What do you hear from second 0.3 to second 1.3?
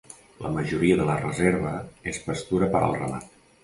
La majoria de la